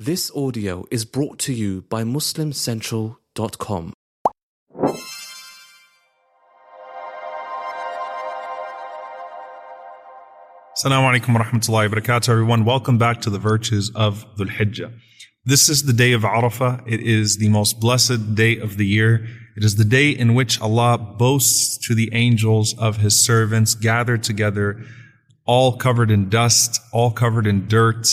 This 0.00 0.30
audio 0.30 0.84
is 0.92 1.04
brought 1.04 1.40
to 1.40 1.52
you 1.52 1.82
by 1.82 2.04
MuslimCentral.com. 2.04 3.92
Assalamu 10.76 11.10
alaikum 11.10 11.34
wa 11.34 11.42
rahmatullahi 11.42 11.90
wa 11.90 11.96
barakatuh, 11.96 12.28
everyone. 12.28 12.64
Welcome 12.64 12.96
back 12.96 13.20
to 13.22 13.30
the 13.30 13.40
virtues 13.40 13.90
of 13.96 14.24
Dhul 14.36 14.50
Hijjah. 14.50 14.92
This 15.44 15.68
is 15.68 15.82
the 15.82 15.92
day 15.92 16.12
of 16.12 16.22
Arafah. 16.22 16.84
It 16.86 17.00
is 17.00 17.38
the 17.38 17.48
most 17.48 17.80
blessed 17.80 18.36
day 18.36 18.56
of 18.56 18.76
the 18.76 18.86
year. 18.86 19.26
It 19.56 19.64
is 19.64 19.74
the 19.74 19.84
day 19.84 20.10
in 20.10 20.34
which 20.34 20.60
Allah 20.60 20.96
boasts 21.18 21.76
to 21.88 21.96
the 21.96 22.10
angels 22.12 22.72
of 22.78 22.98
His 22.98 23.20
servants 23.20 23.74
gathered 23.74 24.22
together, 24.22 24.80
all 25.44 25.76
covered 25.76 26.12
in 26.12 26.28
dust, 26.28 26.80
all 26.92 27.10
covered 27.10 27.48
in 27.48 27.66
dirt, 27.66 28.06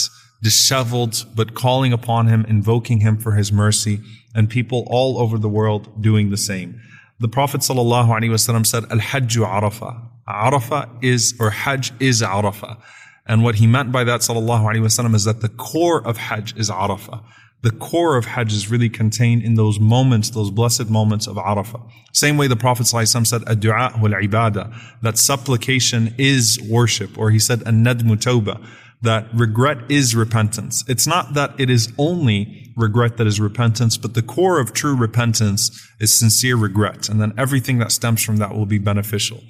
disheveled, 0.45 1.25
but 1.35 1.55
calling 1.55 1.91
upon 1.91 2.27
Him, 2.27 2.45
invoking 2.47 2.99
Him 2.99 3.17
for 3.17 3.31
His 3.33 3.51
mercy, 3.51 3.99
and 4.35 4.47
people 4.47 4.85
all 4.95 5.17
over 5.17 5.39
the 5.39 5.49
world 5.49 5.83
doing 6.09 6.29
the 6.29 6.37
same. 6.37 6.79
The 7.19 7.27
Prophet 7.27 7.61
ﷺ 7.61 8.65
said, 8.67 8.83
Al-Hajju 8.91 9.43
Arafah. 9.57 9.93
Arafah 10.27 11.03
is, 11.03 11.33
or 11.39 11.49
Hajj 11.49 11.93
is 11.99 12.21
Arafah. 12.21 12.77
And 13.25 13.43
what 13.43 13.55
he 13.55 13.65
meant 13.65 13.91
by 13.91 14.03
that, 14.03 14.21
sallallahu 14.21 15.15
is 15.15 15.23
that 15.23 15.41
the 15.41 15.49
core 15.49 16.05
of 16.05 16.17
Hajj 16.17 16.55
is 16.55 16.69
Arafah. 16.69 17.23
The 17.63 17.71
core 17.71 18.15
of 18.15 18.25
Hajj 18.25 18.53
is 18.53 18.69
really 18.69 18.89
contained 18.89 19.41
in 19.41 19.55
those 19.55 19.79
moments, 19.79 20.29
those 20.29 20.51
blessed 20.51 20.89
moments 20.91 21.25
of 21.25 21.37
Arafah. 21.37 21.81
Same 22.13 22.37
way 22.37 22.47
the 22.47 22.55
Prophet 22.55 22.83
ﷺ 22.83 23.25
said, 23.25 23.41
"Ad-du'a 23.47 23.99
wal 23.99 24.11
ibadah," 24.11 24.67
that 25.01 25.17
supplication 25.17 26.13
is 26.19 26.59
worship, 26.69 27.17
or 27.17 27.31
he 27.31 27.39
said, 27.39 27.63
"An-nadmu 27.65 28.17
tawbah," 28.27 28.59
that 29.01 29.27
regret 29.33 29.77
is 29.89 30.15
repentance. 30.15 30.83
It's 30.87 31.05
not 31.05 31.33
that 31.35 31.59
it 31.59 31.69
is 31.69 31.91
only 31.97 32.73
regret 32.75 33.17
that 33.17 33.27
is 33.27 33.39
repentance, 33.39 33.97
but 33.97 34.13
the 34.13 34.21
core 34.21 34.59
of 34.59 34.73
true 34.73 34.95
repentance 34.95 35.87
is 35.99 36.17
sincere 36.17 36.55
regret, 36.55 37.09
and 37.09 37.21
then 37.21 37.33
everything 37.37 37.77
that 37.79 37.91
stems 37.91 38.23
from 38.23 38.37
that 38.37 38.53
will 38.55 38.65
be 38.65 38.79
beneficial. 38.79 39.41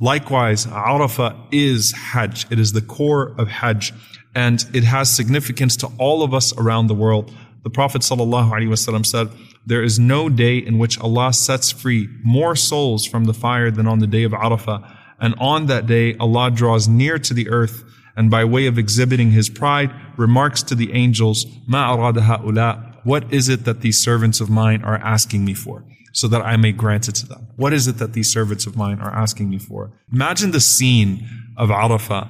Likewise, 0.00 0.66
Arafah 0.66 1.36
is 1.50 1.92
Hajj. 1.92 2.46
It 2.52 2.58
is 2.58 2.72
the 2.72 2.82
core 2.82 3.34
of 3.38 3.48
Hajj, 3.48 3.92
and 4.34 4.64
it 4.72 4.84
has 4.84 5.10
significance 5.10 5.76
to 5.78 5.88
all 5.98 6.22
of 6.22 6.32
us 6.32 6.56
around 6.56 6.86
the 6.86 6.94
world. 6.94 7.34
The 7.64 7.70
Prophet 7.70 8.02
ﷺ 8.02 9.06
said, 9.06 9.28
There 9.66 9.82
is 9.82 9.98
no 9.98 10.28
day 10.28 10.58
in 10.58 10.78
which 10.78 11.00
Allah 11.00 11.32
sets 11.32 11.72
free 11.72 12.08
more 12.22 12.54
souls 12.54 13.04
from 13.04 13.24
the 13.24 13.34
fire 13.34 13.70
than 13.70 13.88
on 13.88 13.98
the 13.98 14.06
day 14.06 14.22
of 14.22 14.32
Arafah. 14.32 14.96
And 15.20 15.34
on 15.40 15.66
that 15.66 15.86
day, 15.86 16.16
Allah 16.18 16.52
draws 16.52 16.86
near 16.86 17.18
to 17.18 17.34
the 17.34 17.48
earth 17.48 17.82
and 18.18 18.30
by 18.30 18.44
way 18.44 18.66
of 18.66 18.76
exhibiting 18.76 19.30
His 19.30 19.48
pride, 19.48 19.90
remarks 20.16 20.62
to 20.64 20.74
the 20.74 20.92
angels, 20.92 21.46
Ma 21.68 21.96
arada 21.96 22.20
ha'ula, 22.20 22.98
what 23.04 23.32
is 23.32 23.48
it 23.48 23.64
that 23.64 23.80
these 23.80 24.02
servants 24.02 24.40
of 24.40 24.50
mine 24.50 24.82
are 24.82 24.96
asking 24.96 25.44
me 25.44 25.54
for? 25.54 25.84
So 26.12 26.26
that 26.26 26.42
I 26.42 26.56
may 26.56 26.72
grant 26.72 27.06
it 27.08 27.14
to 27.20 27.28
them. 27.28 27.46
What 27.54 27.72
is 27.72 27.86
it 27.86 27.98
that 27.98 28.14
these 28.14 28.28
servants 28.28 28.66
of 28.66 28.76
mine 28.76 28.98
are 28.98 29.14
asking 29.14 29.48
me 29.48 29.58
for? 29.58 29.92
Imagine 30.12 30.50
the 30.50 30.60
scene 30.60 31.28
of 31.56 31.68
Arafah 31.68 32.28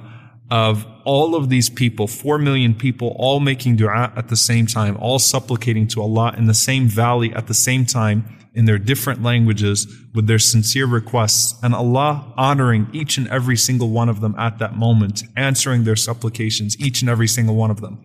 of 0.51 0.85
all 1.05 1.35
of 1.35 1.49
these 1.49 1.69
people, 1.69 2.07
four 2.07 2.37
million 2.37 2.73
people, 2.73 3.15
all 3.17 3.39
making 3.39 3.75
dua 3.75 4.11
at 4.15 4.27
the 4.27 4.35
same 4.35 4.65
time, 4.65 4.97
all 4.97 5.19
supplicating 5.19 5.87
to 5.87 6.01
Allah 6.01 6.33
in 6.37 6.47
the 6.47 6.53
same 6.53 6.87
valley 6.87 7.33
at 7.33 7.47
the 7.47 7.53
same 7.53 7.85
time, 7.85 8.37
in 8.53 8.65
their 8.65 8.79
different 8.79 9.21
languages, 9.21 9.87
with 10.13 10.27
their 10.27 10.39
sincere 10.39 10.87
requests, 10.87 11.57
and 11.63 11.73
Allah 11.75 12.33
honoring 12.35 12.89
each 12.93 13.17
and 13.17 13.27
every 13.27 13.55
single 13.55 13.89
one 13.91 14.09
of 14.09 14.21
them 14.21 14.35
at 14.37 14.57
that 14.57 14.75
moment, 14.75 15.23
answering 15.37 15.83
their 15.83 15.95
supplications, 15.95 16.79
each 16.79 17.01
and 17.01 17.09
every 17.09 17.27
single 17.27 17.55
one 17.55 17.69
of 17.71 17.81
them. 17.81 18.03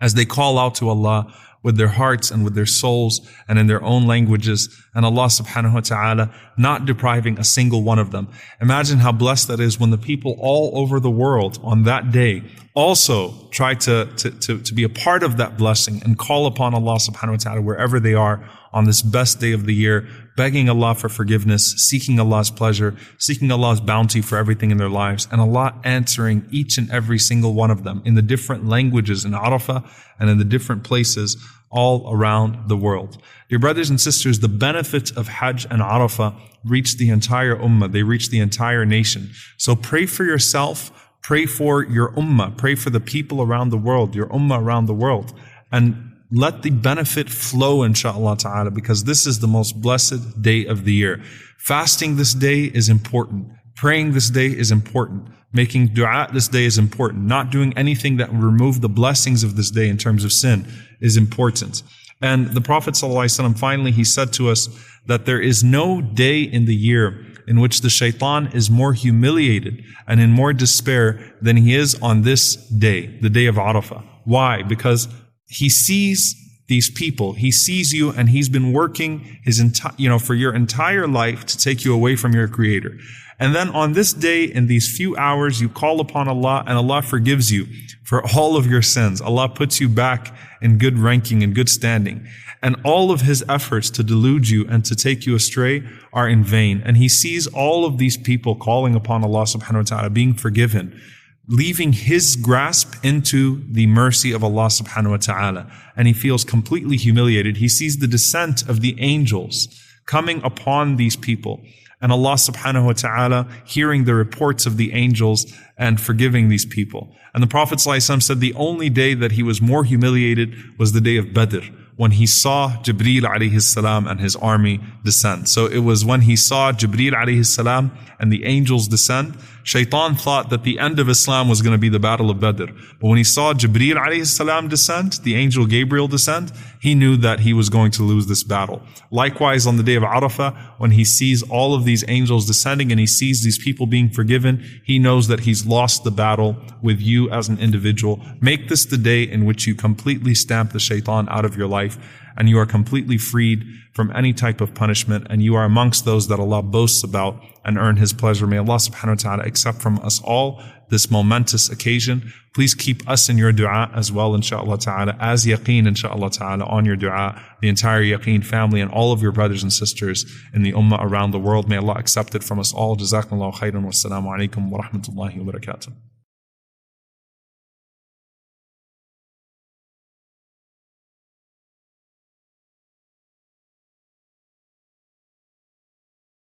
As 0.00 0.14
they 0.14 0.24
call 0.24 0.58
out 0.58 0.74
to 0.76 0.88
Allah 0.88 1.32
with 1.62 1.76
their 1.76 1.88
hearts 1.88 2.30
and 2.30 2.44
with 2.44 2.54
their 2.54 2.66
souls 2.66 3.20
and 3.48 3.58
in 3.58 3.66
their 3.66 3.82
own 3.82 4.06
languages, 4.06 4.68
and 4.94 5.04
Allah 5.04 5.26
subhanahu 5.26 5.74
wa 5.74 5.80
ta'ala 5.80 6.34
not 6.56 6.86
depriving 6.86 7.38
a 7.38 7.44
single 7.44 7.82
one 7.82 7.98
of 7.98 8.10
them. 8.10 8.28
Imagine 8.60 8.98
how 8.98 9.12
blessed 9.12 9.48
that 9.48 9.60
is 9.60 9.78
when 9.78 9.90
the 9.90 9.98
people 9.98 10.36
all 10.38 10.70
over 10.74 11.00
the 11.00 11.10
world 11.10 11.58
on 11.62 11.84
that 11.84 12.10
day 12.10 12.42
also 12.74 13.48
try 13.50 13.74
to, 13.74 14.06
to, 14.16 14.30
to, 14.30 14.60
to 14.60 14.74
be 14.74 14.84
a 14.84 14.88
part 14.88 15.22
of 15.22 15.36
that 15.36 15.56
blessing 15.56 16.00
and 16.04 16.16
call 16.16 16.46
upon 16.46 16.74
Allah 16.74 16.96
subhanahu 16.96 17.30
wa 17.30 17.36
ta'ala 17.36 17.60
wherever 17.60 17.98
they 17.98 18.14
are 18.14 18.48
on 18.72 18.84
this 18.84 19.02
best 19.02 19.40
day 19.40 19.52
of 19.52 19.66
the 19.66 19.74
year, 19.74 20.06
begging 20.36 20.68
Allah 20.68 20.94
for 20.94 21.08
forgiveness, 21.08 21.72
seeking 21.76 22.20
Allah's 22.20 22.50
pleasure, 22.50 22.96
seeking 23.18 23.50
Allah's 23.50 23.80
bounty 23.80 24.20
for 24.20 24.36
everything 24.36 24.70
in 24.70 24.76
their 24.76 24.88
lives, 24.88 25.26
and 25.30 25.40
Allah 25.40 25.74
answering 25.84 26.46
each 26.50 26.78
and 26.78 26.90
every 26.90 27.18
single 27.18 27.54
one 27.54 27.70
of 27.70 27.84
them 27.84 28.02
in 28.04 28.14
the 28.14 28.22
different 28.22 28.66
languages 28.66 29.24
in 29.24 29.32
Arafah 29.32 29.88
and 30.18 30.30
in 30.30 30.38
the 30.38 30.44
different 30.44 30.84
places 30.84 31.36
all 31.70 32.10
around 32.12 32.68
the 32.68 32.76
world. 32.76 33.22
Dear 33.48 33.58
brothers 33.58 33.90
and 33.90 34.00
sisters, 34.00 34.40
the 34.40 34.48
benefits 34.48 35.10
of 35.10 35.28
Hajj 35.28 35.66
and 35.70 35.80
Arafah 35.80 36.34
reach 36.64 36.96
the 36.96 37.10
entire 37.10 37.56
ummah. 37.56 37.90
They 37.90 38.02
reach 38.02 38.30
the 38.30 38.40
entire 38.40 38.84
nation. 38.84 39.30
So 39.56 39.74
pray 39.74 40.06
for 40.06 40.24
yourself. 40.24 41.10
Pray 41.22 41.46
for 41.46 41.84
your 41.84 42.12
ummah. 42.12 42.56
Pray 42.56 42.74
for 42.74 42.90
the 42.90 43.00
people 43.00 43.42
around 43.42 43.70
the 43.70 43.78
world, 43.78 44.14
your 44.14 44.28
ummah 44.28 44.60
around 44.60 44.86
the 44.86 44.94
world. 44.94 45.34
And 45.70 46.07
let 46.30 46.62
the 46.62 46.70
benefit 46.70 47.30
flow, 47.30 47.82
inshallah 47.82 48.36
ta'ala, 48.36 48.70
because 48.70 49.04
this 49.04 49.26
is 49.26 49.40
the 49.40 49.48
most 49.48 49.80
blessed 49.80 50.42
day 50.42 50.66
of 50.66 50.84
the 50.84 50.92
year. 50.92 51.22
Fasting 51.58 52.16
this 52.16 52.34
day 52.34 52.64
is 52.64 52.88
important. 52.88 53.48
Praying 53.76 54.12
this 54.12 54.28
day 54.30 54.46
is 54.46 54.70
important. 54.70 55.28
Making 55.52 55.88
dua 55.88 56.28
this 56.32 56.48
day 56.48 56.64
is 56.64 56.76
important. 56.76 57.24
Not 57.24 57.50
doing 57.50 57.76
anything 57.76 58.18
that 58.18 58.32
will 58.32 58.40
remove 58.40 58.80
the 58.80 58.88
blessings 58.88 59.42
of 59.42 59.56
this 59.56 59.70
day 59.70 59.88
in 59.88 59.96
terms 59.96 60.24
of 60.24 60.32
sin 60.32 60.66
is 61.00 61.16
important. 61.16 61.82
And 62.20 62.48
the 62.48 62.60
Prophet 62.60 62.94
ﷺ 62.94 63.58
finally, 63.58 63.92
he 63.92 64.04
said 64.04 64.32
to 64.34 64.50
us 64.50 64.68
that 65.06 65.24
there 65.24 65.40
is 65.40 65.64
no 65.64 66.02
day 66.02 66.42
in 66.42 66.66
the 66.66 66.74
year 66.74 67.24
in 67.46 67.60
which 67.60 67.80
the 67.80 67.88
shaitan 67.88 68.48
is 68.48 68.68
more 68.68 68.92
humiliated 68.92 69.82
and 70.06 70.20
in 70.20 70.30
more 70.30 70.52
despair 70.52 71.18
than 71.40 71.56
he 71.56 71.74
is 71.74 71.94
on 72.02 72.22
this 72.22 72.56
day, 72.56 73.18
the 73.20 73.30
day 73.30 73.46
of 73.46 73.54
Arafah. 73.54 74.04
Why? 74.24 74.62
Because 74.62 75.08
he 75.48 75.68
sees 75.68 76.36
these 76.68 76.90
people. 76.90 77.32
He 77.32 77.50
sees 77.50 77.92
you 77.92 78.10
and 78.10 78.28
he's 78.28 78.48
been 78.48 78.72
working 78.72 79.38
his 79.42 79.58
entire, 79.58 79.94
you 79.96 80.08
know, 80.08 80.18
for 80.18 80.34
your 80.34 80.54
entire 80.54 81.08
life 81.08 81.46
to 81.46 81.58
take 81.58 81.84
you 81.84 81.94
away 81.94 82.14
from 82.14 82.34
your 82.34 82.46
creator. 82.46 82.98
And 83.40 83.54
then 83.54 83.70
on 83.70 83.92
this 83.92 84.12
day, 84.12 84.44
in 84.44 84.66
these 84.66 84.94
few 84.94 85.16
hours, 85.16 85.60
you 85.60 85.68
call 85.68 86.00
upon 86.00 86.28
Allah 86.28 86.64
and 86.66 86.76
Allah 86.76 87.02
forgives 87.02 87.50
you 87.50 87.66
for 88.04 88.22
all 88.36 88.56
of 88.56 88.66
your 88.66 88.82
sins. 88.82 89.20
Allah 89.20 89.48
puts 89.48 89.80
you 89.80 89.88
back 89.88 90.34
in 90.60 90.76
good 90.76 90.98
ranking 90.98 91.42
and 91.42 91.54
good 91.54 91.68
standing. 91.68 92.26
And 92.62 92.76
all 92.84 93.12
of 93.12 93.20
his 93.22 93.44
efforts 93.48 93.88
to 93.90 94.02
delude 94.02 94.48
you 94.48 94.66
and 94.68 94.84
to 94.84 94.96
take 94.96 95.24
you 95.24 95.36
astray 95.36 95.88
are 96.12 96.28
in 96.28 96.42
vain. 96.42 96.82
And 96.84 96.96
he 96.96 97.08
sees 97.08 97.46
all 97.46 97.84
of 97.84 97.98
these 97.98 98.16
people 98.16 98.56
calling 98.56 98.96
upon 98.96 99.22
Allah 99.22 99.44
subhanahu 99.44 99.74
wa 99.74 99.82
ta'ala 99.82 100.10
being 100.10 100.34
forgiven 100.34 101.00
leaving 101.48 101.94
his 101.94 102.36
grasp 102.36 102.94
into 103.02 103.64
the 103.70 103.86
mercy 103.86 104.32
of 104.32 104.44
Allah 104.44 104.66
subhanahu 104.66 105.10
wa 105.10 105.16
ta'ala. 105.16 105.72
And 105.96 106.06
he 106.06 106.12
feels 106.12 106.44
completely 106.44 106.96
humiliated. 106.96 107.56
He 107.56 107.68
sees 107.68 107.98
the 107.98 108.06
descent 108.06 108.68
of 108.68 108.80
the 108.82 109.00
angels 109.00 109.68
coming 110.04 110.42
upon 110.44 110.96
these 110.96 111.16
people. 111.16 111.62
And 112.00 112.12
Allah 112.12 112.34
subhanahu 112.34 112.84
wa 112.84 112.92
ta'ala 112.92 113.48
hearing 113.64 114.04
the 114.04 114.14
reports 114.14 114.66
of 114.66 114.76
the 114.76 114.92
angels 114.92 115.52
and 115.76 116.00
forgiving 116.00 116.48
these 116.48 116.66
people. 116.66 117.14
And 117.34 117.42
the 117.42 117.48
Prophet 117.48 117.80
said 117.80 118.40
the 118.40 118.54
only 118.54 118.90
day 118.90 119.14
that 119.14 119.32
he 119.32 119.42
was 119.42 119.60
more 119.60 119.84
humiliated 119.84 120.54
was 120.78 120.92
the 120.92 121.00
day 121.00 121.16
of 121.16 121.32
Badr 121.32 121.66
when 121.96 122.12
he 122.12 122.26
saw 122.26 122.70
Jibreel 122.82 123.22
alayhi 123.22 123.60
salam 123.60 124.06
and 124.06 124.20
his 124.20 124.36
army 124.36 124.80
descend. 125.04 125.48
So 125.48 125.66
it 125.66 125.80
was 125.80 126.04
when 126.04 126.20
he 126.20 126.36
saw 126.36 126.70
Jibreel 126.70 127.12
alayhi 127.12 127.44
salam 127.44 127.90
and 128.20 128.32
the 128.32 128.44
angels 128.44 128.86
descend. 128.86 129.36
Shaitan 129.68 130.14
thought 130.14 130.48
that 130.48 130.64
the 130.64 130.78
end 130.78 130.98
of 130.98 131.10
Islam 131.10 131.46
was 131.46 131.60
going 131.60 131.74
to 131.74 131.78
be 131.78 131.90
the 131.90 131.98
battle 131.98 132.30
of 132.30 132.40
Badr. 132.40 132.72
But 132.98 133.06
when 133.06 133.18
he 133.18 133.22
saw 133.24 133.52
Jibreel 133.52 133.96
alayhi 133.96 134.24
salam 134.24 134.66
descend, 134.66 135.20
the 135.24 135.34
angel 135.34 135.66
Gabriel 135.66 136.08
descend, 136.08 136.52
he 136.80 136.94
knew 136.94 137.18
that 137.18 137.40
he 137.40 137.52
was 137.52 137.68
going 137.68 137.90
to 137.90 138.02
lose 138.02 138.28
this 138.28 138.42
battle. 138.42 138.80
Likewise, 139.10 139.66
on 139.66 139.76
the 139.76 139.82
day 139.82 139.96
of 139.96 140.02
Arafah, 140.02 140.56
when 140.78 140.92
he 140.92 141.04
sees 141.04 141.42
all 141.42 141.74
of 141.74 141.84
these 141.84 142.02
angels 142.08 142.46
descending 142.46 142.90
and 142.90 142.98
he 142.98 143.06
sees 143.06 143.44
these 143.44 143.58
people 143.58 143.86
being 143.86 144.08
forgiven, 144.08 144.64
he 144.84 144.98
knows 144.98 145.28
that 145.28 145.40
he's 145.40 145.66
lost 145.66 146.02
the 146.02 146.10
battle 146.10 146.56
with 146.80 146.98
you 146.98 147.28
as 147.28 147.50
an 147.50 147.58
individual. 147.58 148.22
Make 148.40 148.68
this 148.68 148.86
the 148.86 148.96
day 148.96 149.24
in 149.24 149.44
which 149.44 149.66
you 149.66 149.74
completely 149.74 150.34
stamp 150.34 150.72
the 150.72 150.80
shaitan 150.80 151.28
out 151.28 151.44
of 151.44 151.58
your 151.58 151.68
life 151.68 151.98
and 152.38 152.48
you 152.48 152.58
are 152.58 152.64
completely 152.64 153.18
freed 153.18 153.64
from 153.92 154.12
any 154.14 154.32
type 154.32 154.60
of 154.60 154.74
punishment 154.74 155.26
and 155.28 155.42
you 155.42 155.56
are 155.56 155.64
amongst 155.64 156.04
those 156.04 156.28
that 156.28 156.38
Allah 156.38 156.62
boasts 156.62 157.02
about 157.02 157.42
and 157.64 157.76
earn 157.76 157.96
His 157.96 158.12
pleasure. 158.12 158.46
May 158.46 158.58
Allah 158.58 158.76
subhanahu 158.76 159.08
wa 159.08 159.14
ta'ala 159.14 159.42
accept 159.42 159.82
from 159.82 159.98
us 159.98 160.22
all 160.22 160.62
this 160.88 161.10
momentous 161.10 161.68
occasion. 161.68 162.32
Please 162.54 162.74
keep 162.74 163.06
us 163.08 163.28
in 163.28 163.36
your 163.36 163.52
dua 163.52 163.90
as 163.94 164.10
well, 164.10 164.32
inshaAllah 164.32 164.80
ta'ala, 164.80 165.16
as 165.20 165.44
yaqeen, 165.44 165.86
inshaAllah 165.86 166.30
ta'ala, 166.32 166.64
on 166.64 166.84
your 166.84 166.96
dua, 166.96 167.42
the 167.60 167.68
entire 167.68 168.02
yaqeen 168.02 168.44
family 168.44 168.80
and 168.80 168.90
all 168.90 169.12
of 169.12 169.20
your 169.20 169.32
brothers 169.32 169.62
and 169.62 169.72
sisters 169.72 170.24
in 170.54 170.62
the 170.62 170.72
ummah 170.72 171.02
around 171.02 171.32
the 171.32 171.38
world. 171.38 171.68
May 171.68 171.76
Allah 171.76 171.94
accept 171.98 172.34
it 172.34 172.42
from 172.42 172.58
us 172.58 172.72
all. 172.72 172.96
Jazakumullah 172.96 173.54
khairan. 173.54 173.84
Wassalamu 173.84 174.26
alaikum 174.26 174.70
wa 174.70 174.82
rahmatullahi 174.82 175.44
wa 175.44 175.52
barakatuh. 175.52 175.92